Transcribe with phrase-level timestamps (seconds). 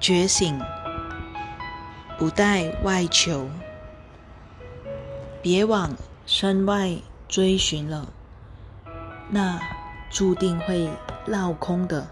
[0.00, 0.58] 觉醒，
[2.18, 3.50] 不待外求，
[5.42, 6.96] 别往身外
[7.28, 8.10] 追寻了，
[9.28, 9.60] 那
[10.08, 10.88] 注定会
[11.26, 12.08] 落空的。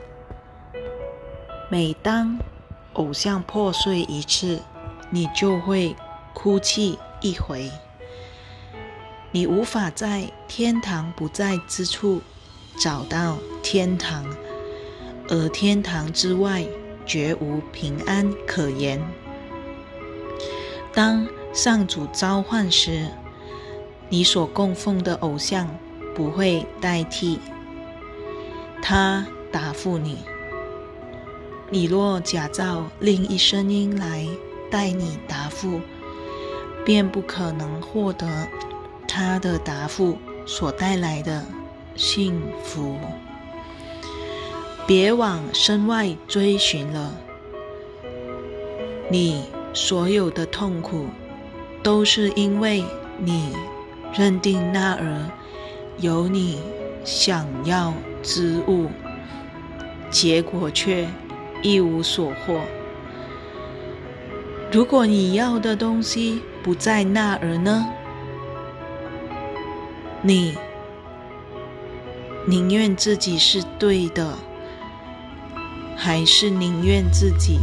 [1.70, 2.38] 每当
[2.92, 4.60] 偶像破碎一次，
[5.08, 5.96] 你就会
[6.34, 7.70] 哭泣一回。
[9.30, 12.20] 你无法在天堂不在之处
[12.78, 14.26] 找到天堂，
[15.28, 16.66] 而天堂之外
[17.08, 19.00] 绝无平安可言。
[20.92, 23.08] 当上主召唤时，
[24.08, 25.68] 你所供奉的偶像
[26.14, 27.40] 不会代替，
[28.82, 30.18] 他答复你。
[31.70, 34.26] 你若假造另一声音来
[34.70, 35.80] 代你答复，
[36.84, 38.26] 便不可能获得
[39.06, 41.44] 他的答复所带来的
[41.94, 42.96] 幸福。
[44.88, 47.12] 别往身外追寻了，
[49.10, 49.44] 你
[49.74, 51.08] 所有的痛苦
[51.82, 52.82] 都是因为
[53.18, 53.54] 你
[54.14, 55.30] 认定那儿
[55.98, 56.58] 有你
[57.04, 58.86] 想要之物，
[60.10, 61.06] 结果却。
[61.60, 62.60] 一无所获。
[64.70, 67.84] 如果你要的东西不在那儿呢？
[70.22, 70.56] 你
[72.46, 74.38] 宁愿自己是对的，
[76.00, 77.58] 还是宁愿自己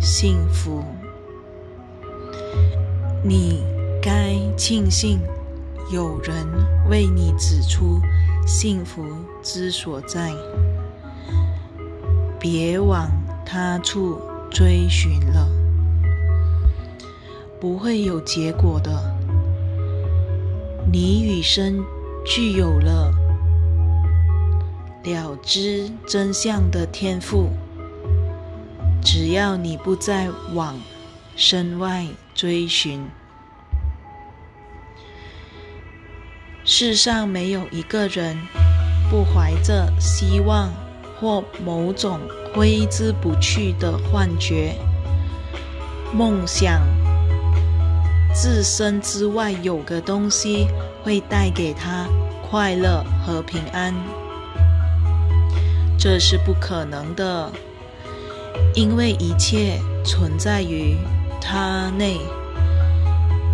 [0.00, 0.82] 幸福？
[3.22, 3.62] 你
[4.02, 5.20] 该庆幸
[5.92, 6.34] 有人
[6.90, 8.00] 为你指出
[8.44, 9.04] 幸福
[9.40, 10.32] 之所在。
[12.40, 13.08] 别往
[13.46, 15.48] 他处追寻了，
[17.60, 19.14] 不会有结果的。
[20.90, 21.84] 你与生
[22.26, 23.14] 具有了
[25.04, 27.50] 了知真相的天赋，
[29.02, 30.80] 只要你不再往
[31.36, 33.06] 身外追寻，
[36.64, 38.36] 世上没有一个人
[39.10, 40.70] 不怀着希望。
[41.20, 42.18] 或某种
[42.54, 44.74] 挥之不去的幻觉、
[46.14, 46.80] 梦想，
[48.32, 50.66] 自身之外有个东西
[51.04, 52.06] 会带给他
[52.48, 53.94] 快乐和平安，
[56.00, 57.52] 这是不可能的，
[58.74, 60.96] 因为一切存在于
[61.42, 62.18] 他内。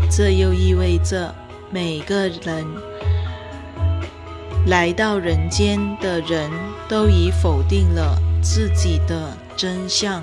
[0.08, 1.34] 这又意味着
[1.72, 2.64] 每个人。
[4.68, 6.48] 来到人间的人
[6.88, 10.22] 都已否定了自己的真相，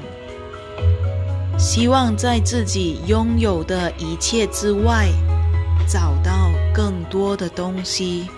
[1.57, 5.09] 希望在自己拥有的一切之外
[5.87, 8.29] 找到更多的东西。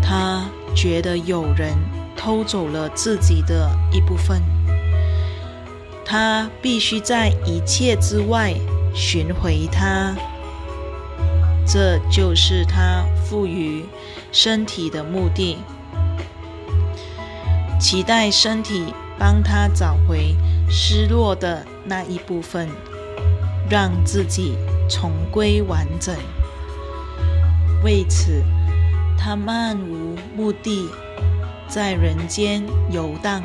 [0.00, 0.44] 他
[0.74, 1.76] 觉得有人
[2.24, 4.40] 偷走了自己的一部分，
[6.04, 8.54] 他必须在一切之外
[8.94, 10.14] 寻回它。
[11.66, 13.84] 这就是他赋予
[14.30, 15.58] 身体的目的，
[17.80, 20.36] 期待身体帮他找回
[20.70, 22.68] 失落的那一部分，
[23.68, 24.56] 让自己
[24.88, 26.14] 重归完整。
[27.82, 28.44] 为此，
[29.18, 30.88] 他漫无目的
[31.72, 33.42] 在人间游荡，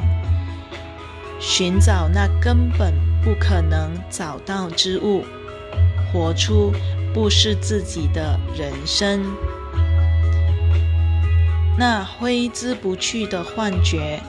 [1.39, 2.93] 寻找那根本
[3.23, 5.23] 不可能找到之物，
[6.11, 6.73] 活出。
[7.13, 9.25] 不是自己的人生，
[11.75, 14.19] 那挥之不去的幻觉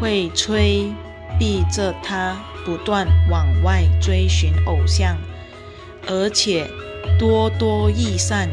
[0.00, 0.90] 会催
[1.38, 5.18] 逼着他不断往外追寻偶像，
[6.06, 6.66] 而且
[7.18, 8.48] 多多益善。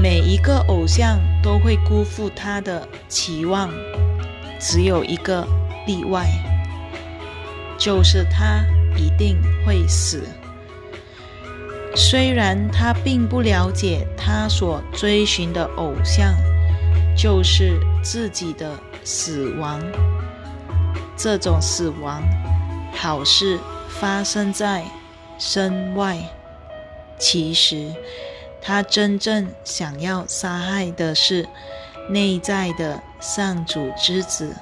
[0.00, 3.68] 每一个偶像都会辜负他的期望，
[4.60, 5.44] 只有一个
[5.88, 6.28] 例外，
[7.76, 8.64] 就是他
[8.96, 10.22] 一定会死。
[11.96, 16.32] 虽然他并不了解，他所追寻的偶像
[17.16, 19.82] 就是自己的死亡。
[21.16, 22.22] 这种死亡，
[22.94, 23.58] 好似
[23.88, 24.84] 发生在
[25.38, 26.16] 身外，
[27.18, 27.92] 其实
[28.60, 31.48] 他真正想要杀害的是
[32.10, 34.56] 内在的上主之子，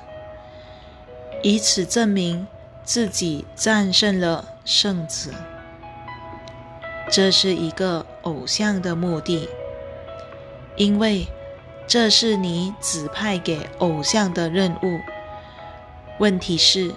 [1.43, 2.47] 以此证明
[2.85, 5.33] 自己战胜了圣子。
[7.11, 9.49] 这是一个偶像的目的，
[10.77, 11.27] 因为
[11.87, 15.01] 这是你指派给偶像的任务。
[16.19, 16.93] 问题是，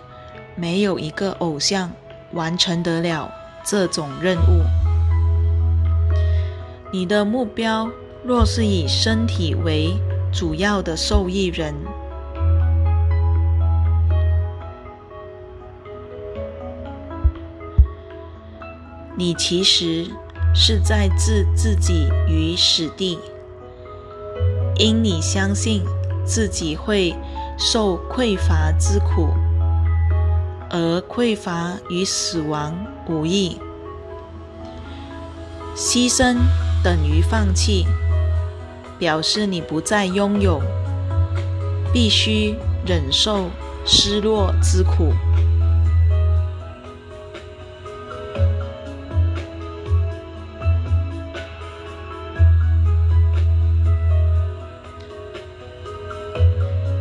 [0.55, 1.91] 没有一个偶像
[2.31, 3.31] 完成得了
[3.63, 4.78] 这种任务。
[6.91, 7.89] 你的目标
[8.23, 9.93] 若是以身体为
[10.31, 11.73] 主要的受益人。
[19.19, 20.07] 你其实
[20.55, 23.19] 是在置自己于死地
[24.77, 25.83] 因你相信
[26.25, 27.13] 自己会
[27.57, 29.27] 受匮乏之苦
[30.69, 32.73] 而匮乏与死亡
[33.09, 33.59] 无异
[35.75, 36.37] 牺牲
[36.83, 37.85] 等于放弃，
[38.97, 40.61] 表示你不再拥有，
[41.91, 42.55] 必须
[42.85, 43.49] 忍受
[43.85, 45.13] 失落之苦。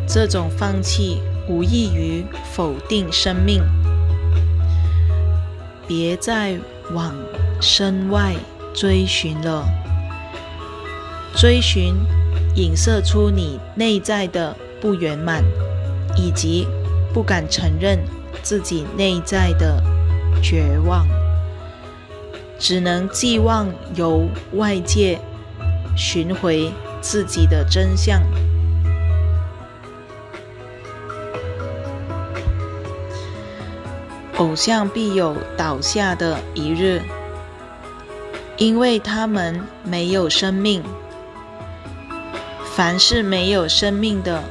[0.08, 3.62] 这种放弃无异于否定生命。
[5.86, 6.58] 别再
[6.92, 7.14] 往
[7.60, 8.34] 身外
[8.78, 9.66] 追寻了，
[11.34, 11.96] 追寻
[12.54, 15.42] 影射出你内在的不圆满，
[16.16, 16.64] 以及
[17.12, 17.98] 不敢承认
[18.40, 19.82] 自己内在的
[20.40, 21.04] 绝望，
[22.56, 25.18] 只能寄望由外界
[25.96, 28.22] 寻回自己的真相。
[34.36, 37.02] 偶像必有倒下的一日，
[38.58, 40.82] 因为他们没有生命。
[42.74, 44.42] 凡是没有生命的，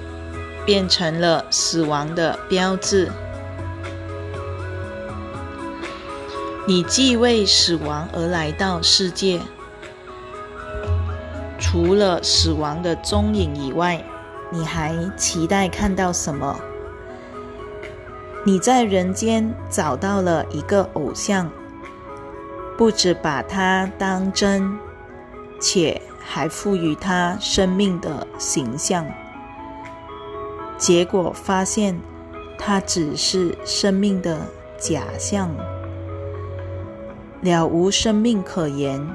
[0.66, 3.12] 变成了死亡的标志。
[6.66, 9.40] 你既为死亡而来到世界，
[11.60, 14.04] 除了死亡的踪影以外，
[14.52, 16.60] 你还期待看到什么？
[18.46, 21.50] 你在人间找到了一个偶像，
[22.78, 24.78] 不止把它当真，
[25.60, 29.06] 且还赋予它生命的形象。
[30.78, 32.00] 结果发现，
[32.58, 34.40] 它只是生命的
[34.78, 35.50] 假象，
[37.42, 39.06] 了无生命可言，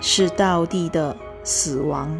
[0.00, 2.16] 是道地的死亡。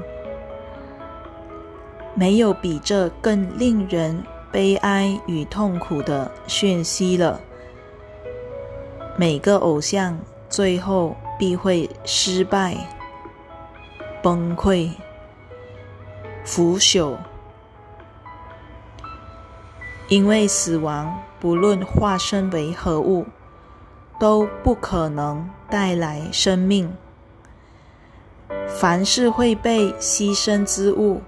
[2.15, 4.23] 没有比这更令人。
[4.50, 7.38] 悲哀与痛苦的讯息了。
[9.20, 10.17] 每个偶像
[10.49, 12.76] 最后必会失败、
[14.23, 14.88] 崩溃、
[16.44, 17.17] 腐朽，
[20.06, 23.26] 因为死亡不论化身为何物，
[24.20, 26.88] 都不可能带来生命。
[28.69, 31.20] 凡是会被牺牲之物，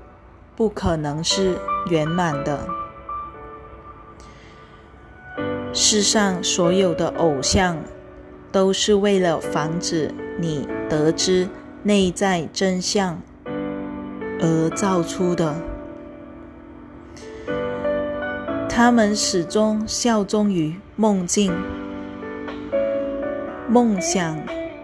[0.55, 1.59] 不可能是
[1.89, 2.65] 圆满的。
[5.73, 7.77] 世上所有的偶像，
[8.51, 11.49] 都是为了防止你得知
[11.85, 13.21] 内在真相
[14.41, 15.55] 而造出的。
[18.69, 21.53] 他们始终效忠于梦境，
[23.69, 24.37] 梦想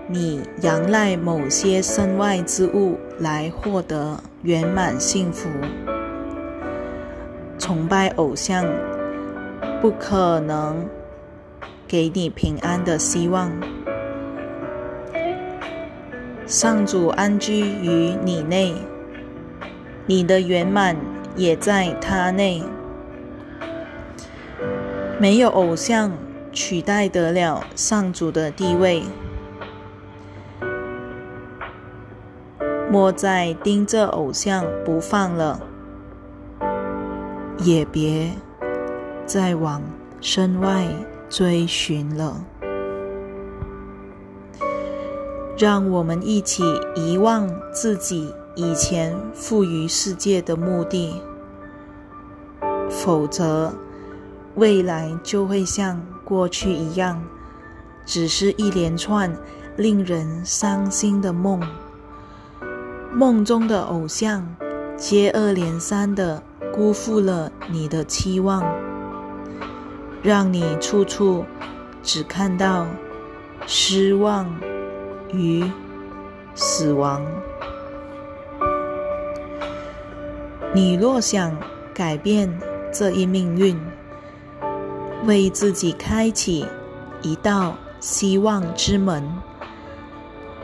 [0.08, 5.48] 你仰赖某些身外之物来获得圆满幸福，
[7.58, 8.64] 崇拜偶像。
[9.86, 10.84] 不可能
[11.86, 13.52] 给你平安的希望。
[16.44, 18.74] 上主安居于你内，
[20.04, 20.96] 你的圆满
[21.36, 22.64] 也在他内。
[25.20, 26.10] 没有偶像
[26.52, 29.04] 取代得了上主的地位。
[32.90, 35.60] 莫再盯着偶像不放了，
[37.58, 38.32] 也别。
[39.26, 39.82] 再往
[40.20, 40.86] 身外
[41.28, 42.44] 追寻了，
[45.58, 46.62] 让我们一起
[46.94, 51.20] 遗忘自己以前赋予世界的目的，
[52.88, 53.74] 否则
[54.54, 57.20] 未来就会像过去一样，
[58.04, 59.36] 只是一连串
[59.76, 61.60] 令人伤心的梦，
[63.12, 64.54] 梦中的偶像
[64.96, 66.40] 接二连三的
[66.72, 68.62] 辜负了你的期望。
[70.22, 71.44] 让你处处
[72.02, 72.86] 只看到
[73.66, 74.60] 失望
[75.32, 75.64] 与
[76.54, 77.24] 死亡。
[80.74, 81.56] 你若想
[81.94, 82.60] 改变
[82.92, 83.80] 这一命运，
[85.24, 86.66] 为自己开启
[87.22, 89.24] 一道希望之门，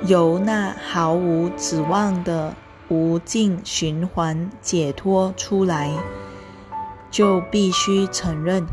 [0.04, 2.54] 由那毫无指望的
[2.88, 5.90] 无尽循环解脱出来，
[7.10, 8.66] 就必须承认。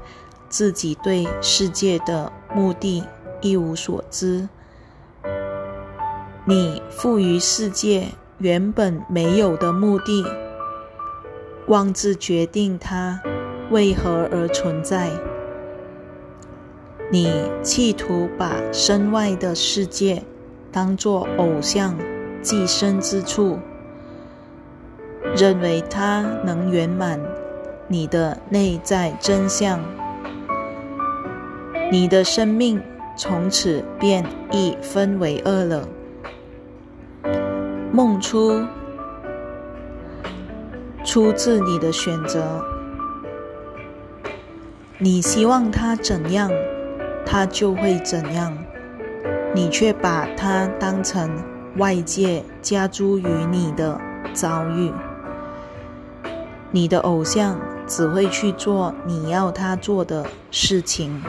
[0.50, 3.04] 自己对世界的目的
[3.40, 4.50] 一无所知，
[6.46, 8.08] 你赋予世界
[8.40, 10.26] 原本没有的目的，
[11.68, 13.22] 妄自决定它
[13.70, 15.12] 为何而存在。
[17.12, 17.32] 你
[17.64, 20.24] 企图把身外的世界
[20.72, 21.96] 当作偶像
[22.42, 23.60] 寄生之处，
[25.36, 27.20] 认为它能圆满
[27.88, 29.80] 你的内在真相，
[31.92, 32.82] 你的生命
[33.18, 35.88] 从此便一分为二了。
[37.92, 38.64] 梦出
[41.04, 42.64] 出自你的选择，
[45.00, 46.52] 你希望它怎样？
[47.26, 48.58] 他就会怎样，
[49.54, 51.30] 你却把它当成
[51.78, 54.00] 外界加诸于你的
[54.34, 54.92] 遭遇。
[56.72, 61.22] 你的偶像只会去做你要他做的事情，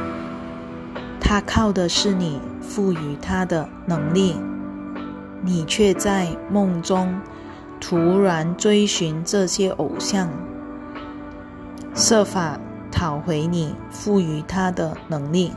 [1.31, 4.35] 他靠的是你赋予他的能力，
[5.43, 7.21] 你却在梦中
[7.81, 10.29] 突然追寻这些偶像，
[11.95, 12.59] 设法
[12.91, 15.53] 讨回你赋予他的能力。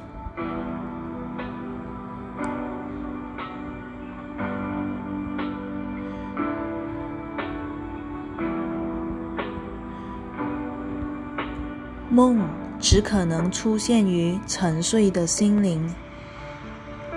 [12.11, 12.37] 梦
[12.83, 15.89] 只可能出现于沉睡的心灵，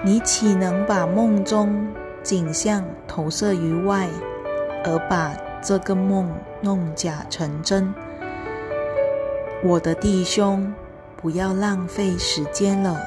[0.04, 1.88] 你岂能把梦中
[2.22, 4.08] 景象投射于外，
[4.84, 7.92] 而把这个梦弄假成真？
[9.64, 10.72] 我的弟兄，
[11.16, 13.00] 不要浪费时间了，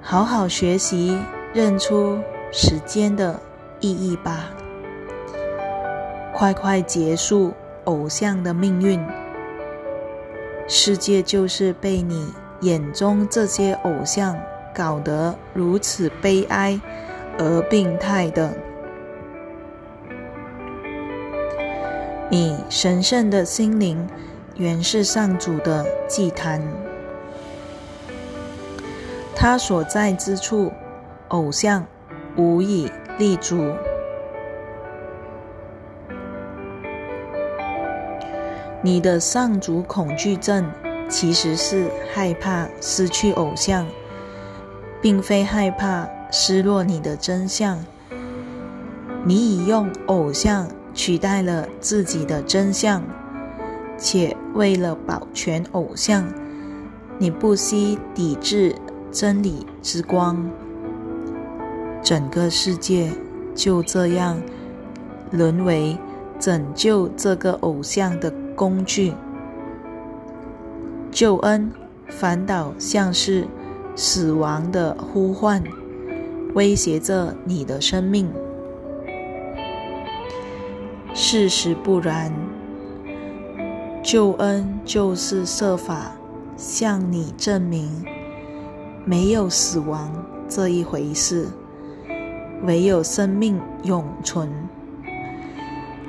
[0.00, 1.18] 好好学习，
[1.52, 2.20] 认出
[2.52, 3.40] 时间的
[3.80, 4.50] 意义吧，
[6.32, 7.52] 快快结束
[7.86, 9.04] 偶像的命运。
[10.66, 14.36] 世界就是被你眼中这些偶像
[14.74, 16.80] 搞得如此悲哀
[17.38, 18.52] 而病态的。
[22.30, 24.08] 你神圣的心灵
[24.56, 26.60] 原是上主的祭坛，
[29.36, 30.72] 他所在之处，
[31.28, 31.86] 偶像
[32.36, 33.74] 无以立足。
[38.84, 40.70] 你的上主恐惧症
[41.08, 43.86] 其实是害怕失去偶像，
[45.00, 47.82] 并非害怕失落你的真相。
[49.24, 53.02] 你已用偶像取代了自己的真相，
[53.96, 56.22] 且为了保全偶像，
[57.16, 58.76] 你不惜抵制
[59.10, 60.46] 真理之光。
[62.02, 63.10] 整个世界
[63.54, 64.36] 就这样
[65.30, 65.96] 沦为
[66.38, 68.30] 拯救这个偶像的。
[68.54, 69.12] 工具
[71.10, 71.70] 救恩，
[72.08, 73.46] 反倒像是
[73.96, 75.62] 死亡的呼唤，
[76.54, 78.28] 威胁着你的生命。
[81.12, 82.32] 事实不然，
[84.02, 86.12] 救恩就是设法
[86.56, 88.04] 向你证明，
[89.04, 90.10] 没有死亡
[90.48, 91.46] 这一回事，
[92.64, 94.50] 唯有生命永存。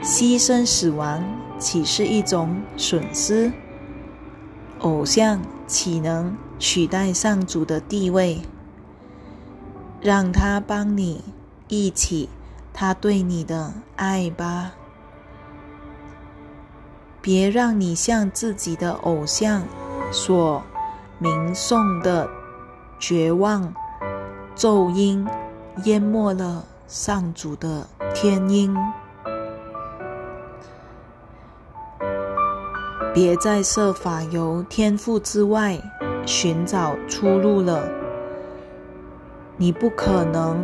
[0.01, 1.23] 牺牲死亡。
[1.57, 3.51] 岂是一种损失？
[4.79, 8.41] 偶像岂能取代上主的地位？
[10.01, 11.23] 让他帮你
[11.67, 12.29] 一起
[12.73, 14.73] 他对你的爱吧。
[17.21, 19.63] 别让你向自己的偶像
[20.11, 20.61] 所
[21.17, 22.29] 鸣颂的
[22.99, 23.73] 绝望
[24.53, 25.27] 咒音
[25.85, 28.75] 淹没了上主的天音。
[33.15, 35.81] 别再设法由天赋之外
[36.25, 37.89] 寻找出路了。
[39.55, 40.61] 你不可能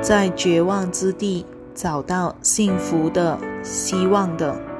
[0.00, 4.71] 在绝望之地找到幸福的希望的。